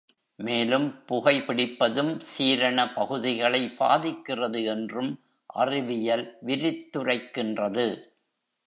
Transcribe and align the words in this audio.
மேலும் 0.39 1.03
புகைபிடிப்பதும், 1.09 2.21
சீரண 2.21 2.93
பகுதிகளை 2.93 3.69
பாதிக்கிறது 3.69 4.63
என்றும் 4.63 5.11
அறிவியல் 5.45 6.37
விரித்துரைக்கின்றது. 6.45 7.87